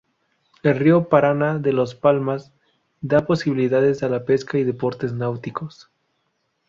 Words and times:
El 0.63 0.79
río 0.79 1.09
Paraná 1.09 1.59
de 1.59 1.73
las 1.73 1.93
Palmas 1.93 2.51
da 3.01 3.27
posibilidades 3.27 4.01
a 4.01 4.09
la 4.09 4.25
pesca 4.25 4.57
y 4.57 4.63
deportes 4.63 5.13
náuticos. 5.13 5.91